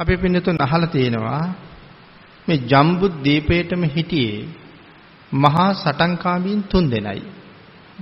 [0.00, 1.44] අපේ පින්නතුන් අහලා තියෙනවා
[2.48, 4.48] මේ ජම්බු දීපේටම හිටියේ
[5.32, 7.22] මහා සටන්කාමීන් තුන් දෙනයි.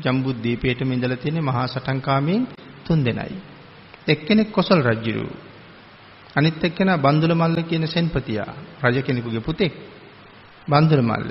[0.03, 2.43] ජම්බු දීපේටම ඉඳලා තියෙන මහා සටන්කාමීන්
[2.87, 3.37] තුන් දෙනයි.
[4.09, 5.27] එක්කෙනෙක් කොසල් රජුරු.
[6.37, 8.53] අනිත් එක්කෙනා බන්දුල මල්ල කියන සෙන්පතියා
[8.85, 9.73] රජ කෙනෙකුගේ පුතෙක්.
[10.69, 11.31] බන්දුල මල්ල.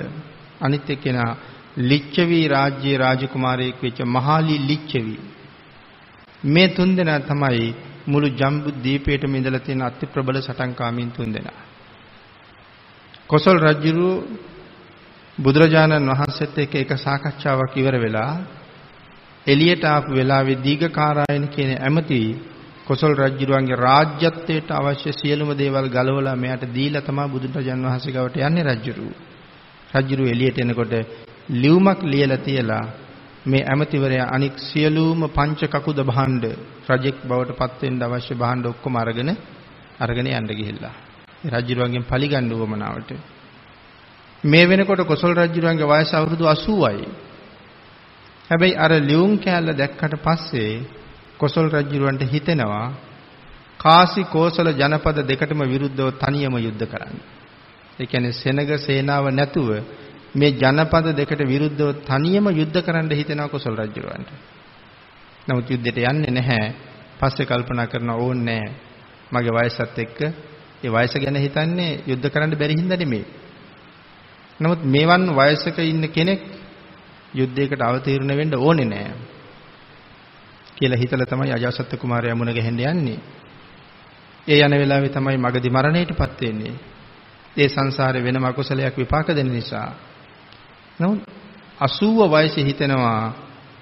[0.60, 1.32] අනිත් එක්කෙනා
[1.80, 5.16] ලිච්ඡවි රාජ්‍යයේ රාජකුමාරයෙක් වෙච්ච මහාලි ලිච්ඡවි.
[6.44, 11.58] මේ තුන් දෙනා තමයි මුළු ජම්බු දීපේටම ඉඳලා තියෙන අති ප්‍රබල සටන්කාමීන් තුන් දෙනා.
[13.26, 14.08] කොසල් රජුරු
[15.38, 18.32] බුදුරජාණන් වහන්සේත් එක්ක එක සාකච්ඡාවක් ඉවර වෙලා
[19.46, 22.20] එළියට ආපු වෙලාවේ දීඝකාරායන කියන ඇමති
[22.86, 29.08] කොසල් රජුරුවන්ගේ රාජ්‍යත්වයට අවශ්‍ය සියලුම දේවල් ගලවලා මෙයාට දීලා තමයි බුදුරජාණන් වහන්සේ ගාවට යන්නේ රජුරු.
[29.94, 30.94] රජුරු එළියට එනකොට
[31.52, 32.84] ලියුමක් ලියලා තියලා
[33.48, 36.44] මේ ඇමතිවරයා අනික් සියලුම පංච කකුද භාණ්ඩ
[36.88, 39.30] රජෙක් බවට පත් වෙන්න අවශ්‍ය භාණ්ඩ ඔක්කොම අරගෙන
[39.98, 40.94] අරගෙන යන්න ගිහිල්ලා.
[41.46, 43.10] රජුරුවන්ගෙන් පරිගන්න උවමනාවට.
[44.44, 47.06] මේ වෙනකොට කොසල් රජුරුවන්ගේ වයස අවුරුදු 80යි.
[48.50, 50.72] හැබැයි අර ලියුම් කෑල්ල දැක්කට පස්සේ
[51.38, 52.86] කොසල් රජුරුවන්ට හිතෙනවා
[53.78, 57.16] කාසි කෝසල ජනපද දෙකටම විරුද්ධව තනියම යුද්ධ කරන්න.
[57.98, 59.68] ඒ කියන්නේ සෙනග සේනාව නැතුව
[60.34, 64.30] මේ ජනපද දෙකට විරුද්ධව තනියම යුද්ධ කරන්න හිතෙනවා කොසල් රජුරවන්ට.
[65.46, 66.74] නමුත් යුද්ධයට යන්නේ නැහැ.
[67.18, 68.64] පස්සේ කල්පනා කරන ඕන්නේ
[69.30, 70.20] මගේ වයසත් එක්ක
[70.78, 73.24] ඒ වයස ගැන හිතන්නේ යුද්ධ කරන්න බැරි හින්දා නෙමෙයි.
[74.60, 76.42] නමුත් මේවන් වයසක ඉන්න කෙනෙක්
[77.34, 79.12] යුද්ධයකට අවතීර්ණ වෙන්න ඕනේ නෑ.
[80.74, 83.18] කියලා හිතලා තමයි අජාසත් කුමාරයා මුණ ගැහෙන්න යන්නේ.
[84.46, 86.74] ඒ යන වෙලාවේ තමයි මගදී මරණයටපත් වෙන්නේ.
[87.56, 90.07] ඒ සංසාරේ වෙනම අකුසලයක් විපාක දෙන නිසා.
[90.98, 91.20] නමුත්
[91.80, 93.34] 80 වයසේ හිතෙනවා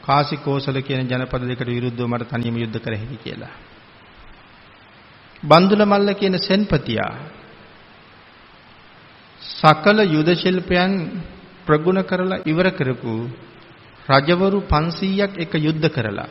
[0.03, 3.55] කාසි කෝසල කියන ජනපද දෙකට විරුද්ධව මට තනියම යුද්ධ කර හැකි කියලා.
[5.43, 7.15] බන්දුල මල්ල කියන සෙන්පතියා
[9.41, 10.93] සකල යුද ශිල්පයන්
[11.67, 13.15] ප්‍රගුණ කරලා ඉවර කරපු
[14.09, 16.29] රජවරු 500ක් එක යුද්ධ කරලා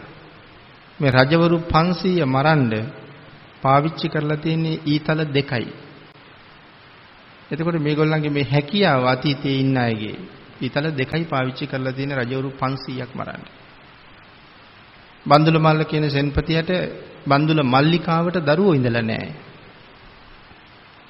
[1.00, 2.74] මේ රජවරු 500 මරන්න
[3.62, 5.68] පාවිච්චි කරලා තියෙන්නේ ඊතල දෙකයි.
[7.52, 10.18] එතකොට මේගොල්ලන්ගේ මේ හැකියාව අතීතයේ ඉන්න අයගේ
[10.62, 13.44] ඊතල දෙකයි පාවිච්චි කරලා තියෙන රජවරු 500ක් මරන්න.
[15.26, 16.72] බන්දුල මල්ල කියන සෙන්පතියට
[17.28, 19.34] බන්දුල මල්ලිකාවට දරුවෝ ඉඳලා නැහැ.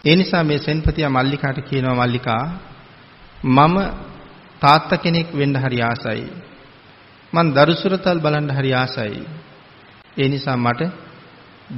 [0.03, 2.43] ඒ නිසා මේ සෙන්පතියා මල්ලිකාට කියනවා මල්ලිකා
[3.43, 3.75] මම
[4.61, 6.25] තාත්තා කෙනෙක් වෙන්න හරි ආසයි.
[7.33, 9.21] මං දරුසුරතල් බලන්න හරි ආසයි.
[10.17, 10.81] ඒ නිසා මට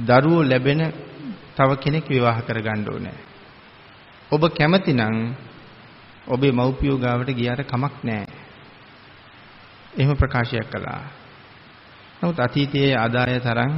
[0.06, 0.82] දරුවෝ ලැබෙන
[1.56, 3.18] තව කෙනෙක් විවාහ කරගන්න ඕනේ.
[4.30, 5.34] ඔබ කැමතිනම්
[6.28, 8.26] ඔබේ මව්පියෝ ගාවට ගියාට කමක් නැහැ.
[9.94, 11.02] එහෙම ප්‍රකාශයක් කළා.
[12.20, 13.72] නමුත් අතීතයේ ආදාය තරම්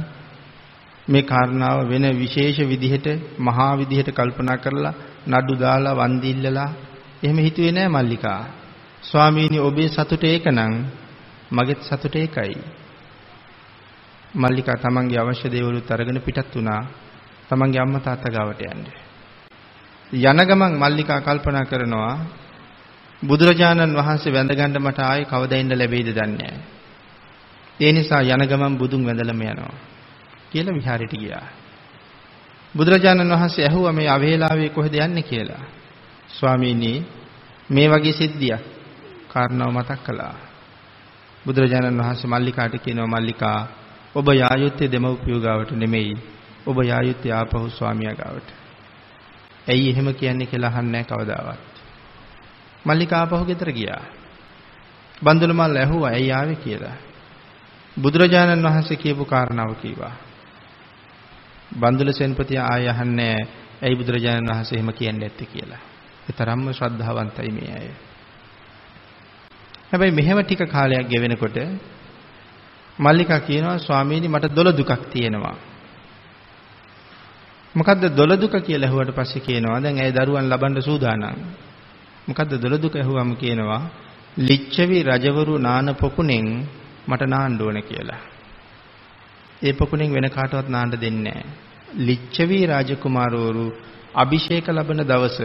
[1.07, 3.07] මේ කාරණාව වෙන විශේෂ විදිහට
[3.39, 4.93] මහා විදිහට කල්පනා කරලා
[5.27, 6.69] නඩු දාලා වන්දිල්ලලා
[7.23, 8.41] එහෙම හිතුවේ නෑ මල්ලිකා.
[9.03, 10.73] ස්වාමීනි ඔබේ සතුට ඒකනම්
[11.51, 12.55] මගෙත් සතුට ඒකයි.
[14.33, 16.81] මල්ලිකා තමන්ගේ අවශ්‍ය දේවලුත් අරගෙන පිටත් වුණා.
[17.49, 18.85] තමන්ගේ අම්මා තාත්තා ගාවට යන්න.
[20.11, 22.15] යන ගමන් මල්ලිකා කල්පනා කරනවා
[23.21, 26.53] බුදුරජාණන් වහන්සේ වැඳ ගන්න මට ආයේ කවදා ඉන්න ලැබෙයිද දන්නේ
[27.79, 29.73] ඒ නිසා යන ගමන් බුදුන් වැඳලම යනවා
[30.49, 31.47] කියලා විහාරයට ගියා.
[32.75, 35.63] බුදුරජාණන් වහන්සේ ඇහුවා මේ අවේලාවේ කොහෙද යන්නේ කියලා.
[36.29, 36.91] ස්වාමීනි
[37.69, 38.63] මේ වගේ සිද්ධියක්
[39.27, 40.35] කාරණාව මතක් කළා.
[41.45, 43.59] බුදුරජාණන් වහන්සේ මල්ලිකාට කියනවා මල්ලිකා
[44.15, 46.15] ඔබ යායුත්තේ දෙමව්පියෝ ගාවට නෙමෙයි
[46.65, 48.47] ඔබ යායුත්තේ ආපහු ස්වාමියා ගාවට.
[49.67, 51.70] ඇයි එහෙම කියන්නේ කියලා අහන්නේ කවදාවත්.
[52.85, 54.03] මල්ලිකා ආපහු ගෙදර ගියා.
[55.21, 56.97] බන්දුල මල්ල ඇහුවා ඇයි ආවේ කියලා.
[57.97, 60.15] බුදුරජාණන් වහන්සේ කියපු කාරණාව කීවා.
[61.71, 63.37] බන්දුල සෙන්පතිය ආය අහන්නේ
[63.81, 65.81] ඇයි බුදුරජාණන් වහන්සේ එහෙම කියන්නේ නැත්තේ කියලා.
[66.29, 67.89] ඒ තරම්ම ශ්‍රද්ධාවන්තයි මේ අය.
[69.91, 71.57] හැබැයි මෙහෙම ටික කාලයක් ගෙවෙනකොට
[72.99, 75.57] මල්ලිකා කියනවා ස්වාමීනි මට දොළ දුකක් තියෙනවා.
[77.75, 81.37] මොකද්ද දොළ දුක කියලා ඇහුවට පස්සේ කියනවා දැන් ඇය දරුවන් ලබන්න සූදානම්.
[82.31, 83.81] මොකද්ද දොළ දුක ඇහුවම කියනවා
[84.39, 86.47] ලිච්ඡවි රජවරු නාන පොකුණෙන්
[87.07, 88.21] මට නාන්න ඕන කියලා.
[89.61, 91.45] ඒ පොකුණෙන් වෙන කාටවත් නාන්න දෙන්නේ නැහැ.
[91.99, 93.65] ලිච්ඡවි රාජකුමාරවරු
[94.15, 95.37] අභිෂේක ලබන දවස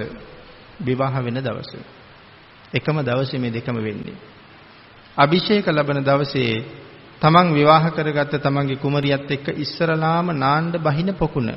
[0.80, 1.72] විවාහ වෙන දවස.
[2.74, 4.16] එකම දවසේ මේ දෙකම වෙන්නේ.
[5.16, 6.64] අභිෂේක ලබන දවසේ
[7.22, 11.50] තමන් විවාහ කරගත්ත තමන්ගේ කුමරියත් එක්ක ඉස්සරලාම නාන්න බහින පොකුණ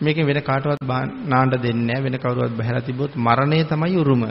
[0.00, 0.82] මේකෙන් වෙන කාටවත්
[1.24, 4.22] නාන්න දෙන්නේ නැහැ වෙන කවුරුවත් බහැලා තිබ්බොත් මරණය තමයි උරුම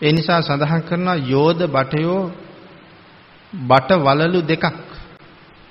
[0.00, 2.20] ඒ නිසා සඳහන් කරනවා යෝධ බටයෝ
[3.52, 4.64] බට වලලු දෙකක්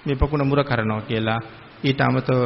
[0.06, 1.40] මේ පොකුණ මුර කරනවා කියලා
[1.84, 2.42] ඊට අමතව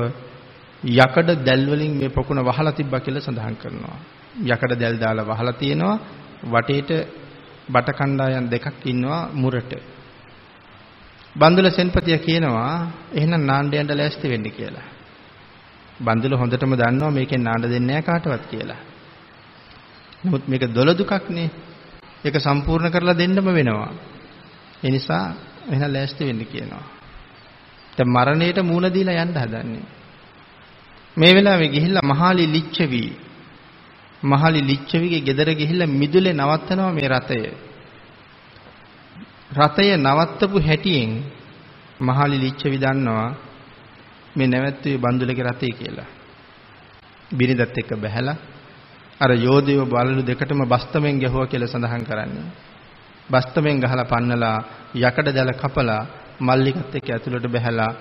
[0.83, 3.97] යකඩ දැල් වලින් මේ පොකුණ වහලා තිබ්බා කියලා සඳහන් කරනවා.
[4.43, 5.97] යකඩ දැල් දාලා වහලා තියෙනවා
[6.45, 6.91] වටේට
[7.69, 9.71] බට කණ්ඩායම් දෙකක් ඉන්නවා මුරට.
[11.35, 12.73] බන්දුල සෙන්පතිය කියනවා
[13.11, 14.92] එහෙනම් නාණ්ඩ යන්න ලෑස්ති වෙන්න කියලා.
[15.99, 18.81] බන්දුල හොඳටම දන්නවා මේකෙන් නාණ්ඩ දෙන්නේ නැහැ කාටවත් කියලා.
[20.23, 21.49] නමුත් මේක දොළ දුකක්නේ.
[22.25, 23.91] ඒක සම්පූර්ණ කරලා දෙන්නම වෙනවා.
[24.83, 25.25] ඒ නිසා
[25.69, 26.85] එහෙනම් ලෑස්ති වෙන්න කියනවා.
[27.97, 29.85] දැන් මරණයට මූණ දීලා යන්න හදන්නේ.
[31.17, 33.03] මේ වෙලාවේ ගිහිල්ලා මහාලි ලිච්ඡවි
[34.23, 37.39] මහාලි ලිච්ඡවිගේ ගෙදර ගිහිල්ලා මිදුලේ නවත්තනවා මේ රතය.
[39.53, 41.11] රතය නවත්තපු හැටියෙන්
[42.01, 43.29] මහාලි ලිච්ඡවි දන්නවා
[44.35, 46.09] මේ නැවැත්තුවේ බන්දුලගේ රතේ කියලා.
[47.31, 48.38] බිරිඳත් එක්ක බැහැලා
[49.19, 52.45] අර යෝධයෝ බලලු දෙකටම බස්තමෙන් ගැහුවා කියලා සඳහන් කරන්නේ.
[53.30, 54.57] බස්තමෙන් ගහලා පන්නලා
[54.97, 56.01] යකඩ දැල කපලා
[56.39, 57.91] මල්ලිකත් එක්ක ඇතුළට බැහැලා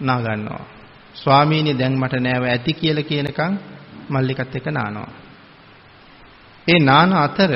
[0.00, 0.64] නා ගන්නවා.
[1.14, 3.52] ස්වාමීනි දැන් මට නෑව ඇති කියලා කියනකම්
[4.10, 5.10] මල්ලිකත් එක්ක නානවා.
[6.66, 7.52] ඒ නාන අතර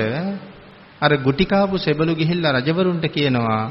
[1.01, 3.63] අර ගුටි කාපු සෙබළු ගිහිල්ලා රජවරුන්ට කියනවා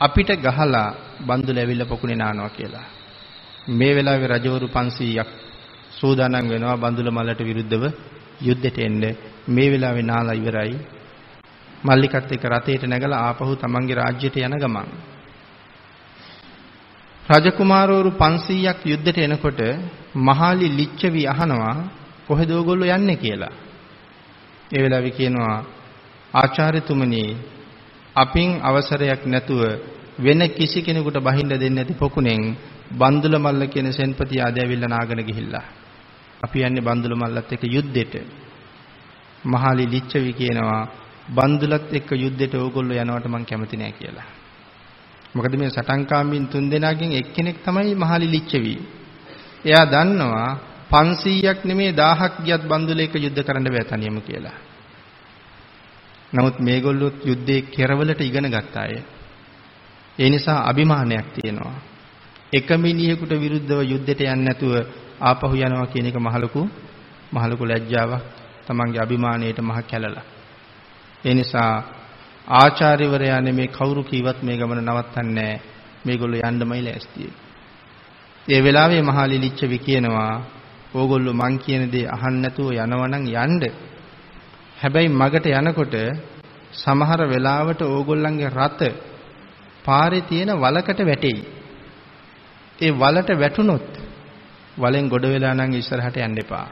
[0.00, 0.88] අපිට ගහලා
[1.20, 2.86] බන්දුල ඇවිල්ලා පොකුණේ නානවා කියලා.
[3.68, 5.28] මේ වෙලාවේ රජවරු 500ක්
[5.90, 7.84] සූදානම් වෙනවා බන්දුල මල්ලට විරුද්ධව
[8.40, 9.02] යුද්ධෙට එන්න.
[9.48, 10.76] මේ වෙලාවේ නාලා ඉවරයි.
[11.84, 14.88] මල්ලිකත් එක්ක රථයට නැගලා ආපහු තමන්ගේ රාජ්‍යයට යන ගමන්
[17.22, 19.60] රජකුමාරවරු 500ක් යුද්ධෙට එනකොට
[20.14, 21.76] මහාලි ලිච්ඡවි අහනවා
[22.28, 23.54] කොහෙද ඕගොල්ලෝ යන්නේ කියලා.
[24.70, 25.56] ඒ වෙලාවේ කියනවා
[26.34, 27.24] ආචාර්යතුමනි
[28.16, 29.62] අපින් අවසරයක් නැතුව
[30.18, 32.42] වෙන කිසි කෙනෙකුට බහින්න දෙන්නේ නැති පොකුණෙන්
[32.90, 35.64] බන්දුල මල්ල කියන සෙන්පති ආද ඇවිල්ලා නාගෙන ගිහිල්ලා.
[36.42, 38.14] අපි යන්නේ බන්දුල මල්ලත් එක්ක යුද්ධෙට.
[39.44, 40.82] මහාලි ලිච්ඡවි කියනවා
[41.28, 44.28] බන්දුලත් එක්ක යුද්ධෙට ඕගොල්ලෝ යනවට මං කැමති නෑ කියලා.
[45.34, 48.74] මොකද මේ සටන්කාමීන් තුන් දෙනාගෙන් එක්කෙනෙක් තමයි මහලි ලිච්ඡවි.
[49.64, 50.50] එයා දන්නවා
[50.92, 54.58] 500ක් නෙමේ 1000ක් ගියත් බන්දුලේක යුද්ධ කරන්න බෑ තනියම කියලා.
[56.32, 58.94] නමුත් මේගොල්ලෝ යුද්ධේ කෙරවලට ඉගෙන ගත්ත අය.
[60.18, 61.93] ඒ නිසා අභිමානයක් තියෙනවා.
[62.54, 64.72] එක මිනිහෙකුට විරුද්ධව යුද්ධයට යන්නේ නැතුව
[65.20, 66.62] ආපහු යනවා කියන එක මහලුකු
[67.32, 68.24] මහලුකු ලැජ්ජාවක්.
[68.66, 70.24] තමන්ගේ අභිමානයට මහ කැළලා.
[71.24, 71.72] ඒ නිසා
[72.48, 75.52] ආචාර්යවරයා නෙමේ කවුරු කීවත් මේ ගමන නවත්තන්නේ
[76.06, 77.32] මේගොල්ලෝ යන්නමයි ලෑස්තියි.
[78.48, 80.34] ඒ වෙලාවේ මහා ලිලිච්ඡවි කියනවා
[80.94, 83.62] ඕගොල්ලෝ මං කියන දේ අහන්න නැතුව යනවනම් යන්න.
[84.80, 85.94] හැබැයි මගට යනකොට
[86.74, 88.80] සමහර වෙලාවට ඕගොල්ලන්ගේ රත
[89.84, 91.40] පාරේ තියෙන වලකට වැටෙයි.
[92.78, 93.88] ඒ වලට වැටුනොත්
[94.76, 96.68] වලෙන් ගොඩ වෙලා නම් ඉස්සරහට යන්න එපා.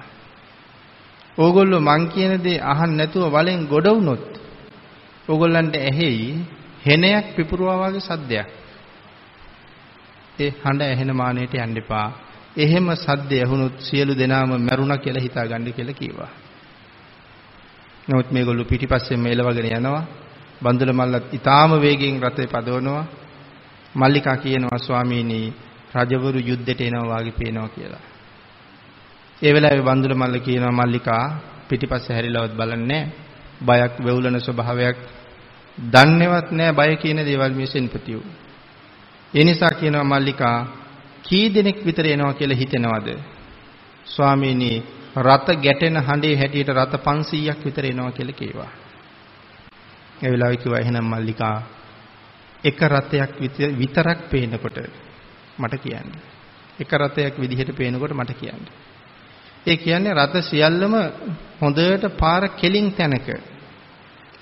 [1.38, 4.26] ඕගොල්ලෝ මං කියන දේ අහන්න නැතුව වලෙන් ගොඩ වුනොත්
[5.28, 6.26] ඕගොල්ලන්ට ඇහෙයි
[6.86, 8.48] හෙනයක් පිපුරුවා වගේ සද්දයක්.
[10.38, 12.08] ඒ හඬ ඇහෙන මානෙට යන්න එපා.
[12.56, 16.32] එහෙම සද්ද ඇහුනොත් සියලු දෙනාම මැරුණා කියලා හිතාගන්න කියලා කිව්වා.
[18.08, 20.04] නමුත් මේගොල්ලෝ පිටිපස්සෙන් මේලවගෙන යනවා.
[20.62, 23.04] බන්දුල මල්ලත් ඊටාම වේගෙන් රථේ පදවනවා.
[23.94, 25.40] මල්ලිකා කියනවා ස්වාමීනි
[25.94, 28.04] රජවරු යුද්ධෙට එනවා වාගේ පේනවා කියලා.
[29.42, 31.24] ඒ වෙලාවේ බන්දුල මල්ල කියනවා මල්ලිකා
[31.68, 33.02] පිටිපස්සේ හැරිලවත් බලන්නේ
[33.60, 34.98] බයක් වෙවුලන ස්වභාවයක්
[35.78, 38.24] දන්නේවත් නැහැ බය කියන දේවල් මේ සෙන්පතියෝ.
[39.34, 40.56] ඒ නිසා කියනවා මල්ලිකා
[41.22, 43.08] කී දෙනෙක් විතර එනවා කියලා හිතෙනවද?
[44.06, 44.72] ස්වාමීනි
[45.18, 48.72] රත ගැටෙන හඬේ හැටියට රත 500ක් විතර එනවා කියලා කිව්වා.
[50.22, 51.56] ඒ වෙලාවේ කිව්වා එහෙනම් මල්ලිකා
[52.64, 53.32] එක රතයක්
[53.78, 54.78] විතරක් පේනකොට
[55.58, 56.08] මට කියන්න.
[56.78, 58.62] එක රතයක් විදිහට පේනකොට මට කියන්න.
[59.66, 60.94] ඒ කියන්නේ රත සියල්ලම
[61.60, 63.28] හොඳට පාර කෙලින් තැනක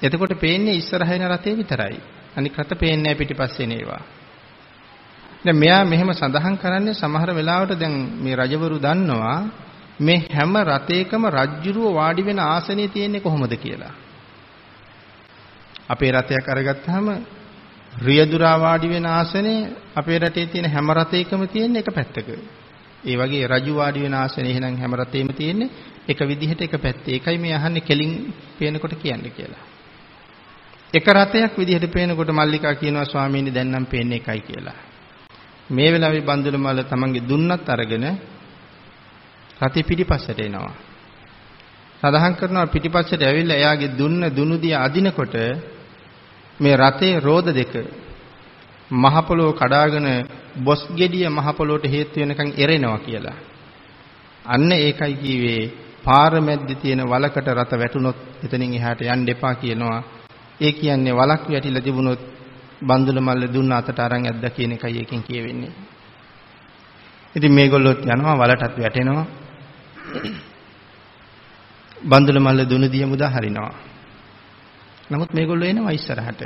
[0.02, 2.00] එතකොට පේන්නේ ඉස්සරහ එන රතේ විතරයි.
[2.36, 4.02] අනික රත පේන්නේ නැහැ පිටිපස්සේ නේවා.
[5.44, 9.38] දැන් මෙයා මෙහෙම සඳහන් කරන්නේ සමහර වෙලාවට දැන් මේ රජවරු දන්නවා
[10.00, 13.94] මේ හැම රතේකම රජ්ජුරුව වාඩි වෙන ආසනය තියෙන්නේ කොහොමද කියලා.
[15.88, 17.06] අපේ රතයක් අරගත්තාම
[17.92, 22.28] රියදුරා වාඩි වෙන ආසනේ අපේ රටේ තියෙන හැම රතේකම තියෙන එක පැත්තක.
[23.04, 25.70] ඒ වගේ රජු වාඩි වෙන ආසනේ එහෙනම් හැම රතේම තියෙන්නේ
[26.08, 27.14] එක විදිහට එක පැත්තේ.
[27.14, 29.64] ඒකයි මේ අහන්නේ කෙලින් පේනකොට කියන්නේ කියලා.
[30.92, 34.78] එක රතයක් විදිහට පේනකොට මල්ලිකා කියනවා ස්වාමීනි දැන් නම් පේන්නේ එකයි කියලා.
[35.70, 38.06] මේ වෙලාවේ බන්දුල මල්ල තමන්ගේ දුන්නත් අරගෙන
[39.60, 40.74] රතේ පිටිපස්සට එනවා.
[42.02, 45.34] සඳහන් කරනවා පිටිපස්සට ඇවිල්ලා එයාගේ දුන්න දුනුදිය අදිනකොට
[46.60, 47.72] මේ රතේ රෝද දෙක
[48.90, 50.08] මහ පොළොව කඩාගෙන
[50.56, 53.38] බොස් ගෙඩිය මහ පොළොවට හේතු වෙනකන් එරෙනවා කියලා.
[54.44, 55.70] අන්න ඒකයි කිව්වේ
[56.04, 60.02] පාර මැද්දේ තියෙන වලකට රත වැටුනොත් එතනින් එහාට යන්න එපා කියනවා.
[60.60, 62.20] ඒ කියන්නේ වලක් වැටිලා තිබුණොත්
[62.82, 65.72] බන්දුල මල්ල දුන්න අතට අරන් ඇද්දා කියන එකයි එකෙන් කියවෙන්නේ.
[67.36, 69.26] ඉතින් මේගොල්ලොත් යනවා වලටත් වැටෙනවා.
[72.02, 73.89] බන්දුල මල්ල දුනු දිය මුදා හරිනවා.
[75.10, 76.42] නමුත් මේගොල්ලෝ එනවා ඉස්සරහට.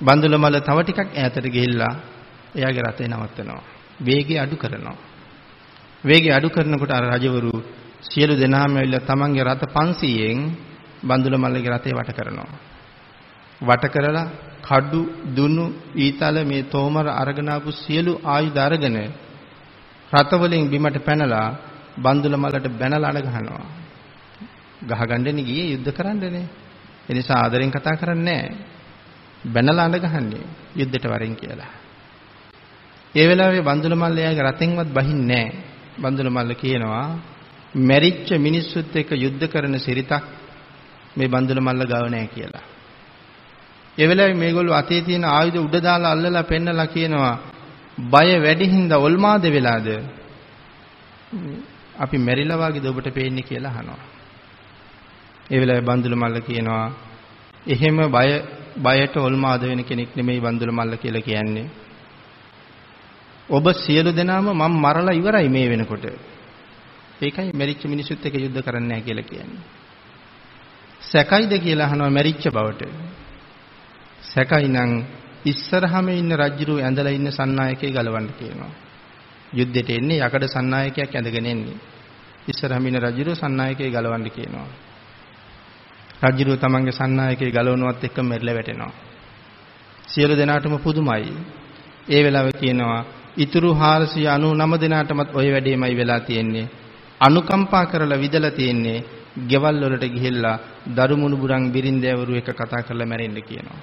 [0.00, 1.94] බන්දුල මල්ල තව ටිකක් ඈතට ගිහිල්ලා
[2.54, 3.62] එයාගේ රථය නවත්තනවා.
[4.00, 4.96] වේගය අඩු කරනවා.
[6.04, 7.54] වේගය අඩු කරනකොට අර රජවරු
[8.02, 10.40] සියලු දෙනාම ඇවිල්ලා තමන්ගේ රථ 500න්
[11.02, 12.50] බන්දුල මල්ලගේ රථය වට කරනවා.
[13.60, 14.26] වට කරලා
[14.62, 15.00] කඩු
[15.36, 15.64] දුනු
[15.96, 18.96] ඊතල මේ තෝමර අරගෙන ආපු සියලු ආයුධ අරගෙන
[20.12, 21.48] රථවලින් බිමට පැනලා
[21.96, 23.64] බන්දුල මල්ලට බැනලා අඩ ගහනවා.
[24.82, 26.46] ගහගන්නනේ ගියේ යුද්ධ කරන්නනේ.
[27.08, 28.56] ඒ නිසා ආදරෙන් කතා කරන්නේ නැහැ.
[29.44, 30.44] බැනලා අඬ ගහන්නේ
[30.76, 31.72] යුද්ධයට වරෙන් කියලා.
[33.14, 35.72] ඒ වෙලාවේ බන්දුල මල්ල එයාගේ රතෙන්වත් බහින්නේ නැහැ.
[35.98, 37.06] බන්දුල මල්ල කියනවා
[37.80, 40.24] මැරිච්ච මිනිස්සුත් එක්ක යුද්ධ කරන සිරිතක්
[41.16, 42.64] මේ බන්දුල මල්ල ගාව නැහැ කියලා.
[43.98, 47.36] ඒ වෙලාවේ මේගොල්ලෝ අතේ තියෙන ආයුධ උඩ දාලා අල්ලලා පෙන්නලා කියනවා
[48.08, 49.88] බය වැඩි හින්දා ඔල්මාද වෙලාද
[51.96, 54.13] අපි මැරිලා වගේද ඔබට පේන්නේ කියලා අහනවා.
[55.50, 56.86] ඒ වෙලාවේ බන්දුල මල්ල කියනවා
[57.66, 58.30] එහෙම බය
[58.76, 61.68] බයට ඔල්මාද වෙන කෙනෙක් නෙමෙයි බන්දුල මල්ල කියලා කියන්නේ.
[63.48, 66.04] ඔබ සියලු දෙනාම මම මරලා ඉවරයි මේ වෙනකොට.
[67.20, 69.62] ඒකයි මැරිච්ච මිනිසුත් එක්ක යුද්ධ කරන්නේ නැහැ කියලා කියන්නේ.
[71.02, 72.82] සැකයිද කියලා අහනවා මැරිච්ච බවට.
[74.24, 74.92] සැකයි නම්
[75.44, 78.72] ඉස්සරහම ඉන්න රජුරු ඇඳලා ඉන්න සන්නායකේ ගලවන්න කියනවා.
[79.52, 81.78] යුද්ධෙට එන්නේ යකඩ සන්නායකයක් ඇඳගෙන එන්නේ.
[82.48, 84.68] ඉස්සරහම ඉන්න රජුරු සන්නායකේ ගලවන්න කියනවා.
[86.24, 88.92] රජුරුව තමන්ගේ සන්නායකේ ගලවනවත් එක්ක මෙරළ වැටෙනවා.
[90.08, 91.32] සියලු දෙනාටම පුදුමයි.
[92.08, 93.02] ඒ වෙලාවේ කියනවා
[93.36, 96.66] ඉතුරු 499 දෙනාටමත් ওই වැඩේමයි වෙලා තියෙන්නේ.
[97.20, 99.04] අනුකම්පා කරලා විදලා තියෙන්නේ
[99.48, 100.58] ගෙවල් වලට ගිහිල්ලා
[100.96, 103.80] දරු මුණුබුරන් බිරින්දෑවරු එක කතා කරලා මැරෙන්න කියනවා.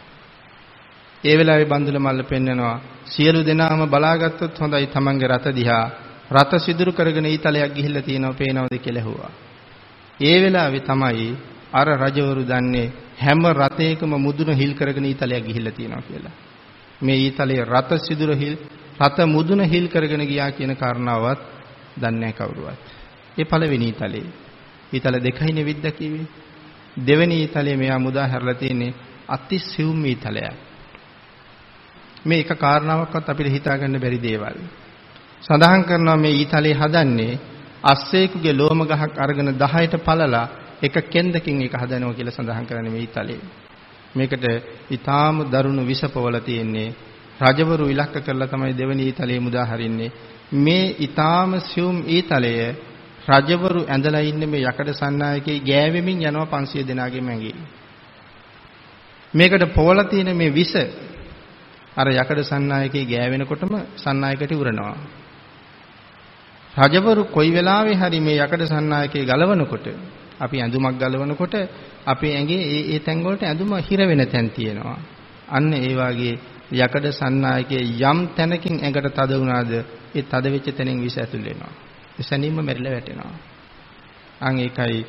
[1.24, 5.86] ඒ වෙලාවේ බන්දුල මල්ල පෙන්නනවා සියලු දෙනාම බලාගත්තොත් හොඳයි තමන්ගේ රත දිහා
[6.32, 9.32] රත සිදුරු කරගෙන ඊතලයක් ගිහිල්ලා තියෙනවා පේනවද කියලා ඇහුවා.
[10.20, 11.30] ඒ වෙලාවේ තමයි
[11.72, 16.36] අර රජවරු දන්නේ හැම රතයකම මුදුන හිල් කරගෙන ඊතලයක් ගිහිල්ලා තියෙනවා කියලා.
[17.01, 18.56] මේ ඊතලයේ රත සිදුර හිල්
[19.00, 21.40] රත මුදුන හිල් කරගෙන ගියා කියන කාරණාවත්
[21.98, 22.80] දන්නේ කවුරුවත්.
[23.38, 24.25] ඒ පළවෙනි ඊතලේ.
[24.94, 26.28] ඊතල දෙකයිනේ විද්ද කිව්වේ.
[26.98, 28.94] දෙවෙනි ඊතලයේ මෙයා මුදා හැරලා තියෙන්නේ
[29.28, 30.54] අති සිවුම් ඊතලයක්.
[32.25, 34.58] මේ එක කාරණාවක්වත් අපිට හිතාගන්න බැරි දේවල්.
[35.44, 37.40] සඳහන් කරනවා මේ ඊතලේ හදන්නේ
[37.84, 40.48] අස්සේකුගේ ලෝම ගහක් අරගෙන 10ට පළලා
[40.82, 43.40] එක කෙන්දකින් ඒක හදනවා කියලා සඳහන් කරන්නේ මේ ඊතලේ.
[44.16, 44.46] මේකට
[44.90, 46.90] ඊටාම දරුණු විසපවල තියෙන්නේ
[47.40, 50.12] රජවරු ඉලක්ක කරලා තමයි දෙවෙනි ඊතලයේ මුදා හරින්නේ.
[50.56, 52.54] මේ ඊටාම සියුම් ඊතලය
[53.30, 57.56] රජවරු ඇඳලා ඉන්න මේ යකඩ සන්නායකේ ගෑවෙමින් යනවා 500 දෙනාගේ මැඟේ.
[59.34, 60.74] මේකට පොවලා තියෙන මේ විස
[61.96, 64.96] අර යකඩ සන්නායකේ ගෑවෙනකොටම සන්නායකට උරනවා.
[66.74, 69.88] රජවරු කොයි වෙලාවෙ හරි මේ යකඩ සන්නායකේ ගලවනකොට
[70.42, 71.56] අපි ඇඳුමක් ගලවනකොට
[72.06, 75.00] අපේ ඇඟේ ඒ ඒ තැන් වලට ඇඳුම හිර වෙන තැන් තියෙනවා.
[75.50, 76.36] අන්න ඒ වාගේ
[76.74, 81.74] යකඩ සන්නායකයේ යම් තැනකින් ඇඟට තද වුණාද ඒ තද වෙච්ච තැනින් විස ඇතුල් වෙනවා.
[82.20, 83.36] එසැනින්ම මැරිලා වැටෙනවා.
[84.42, 85.00] අන් ඒකයි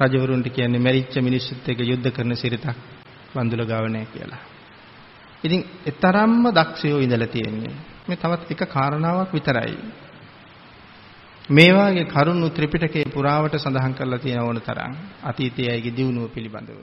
[0.00, 2.76] රජවරුන්ට කියන්නේ මැරිච්ච මිනිස්සුත් එක්ක යුද්ධ කරන සිරිතක්
[3.34, 4.42] වඳුල ගාව නැහැ කියලා.
[5.44, 7.74] ඉතින් ඒ තරම්ම දක්ෂයෝ ඉඳලා තියෙන්නේ.
[8.08, 9.76] මේ තවත් එක කාරණාවක් විතරයි.
[11.48, 16.80] මේ වාගේ කරුණු ත්‍රිපිටකයේ පුරාවට සඳහන් කරලා තියෙන ඕන තරම් අතීතයේ අයගේ දියුණුව පිළිබඳව.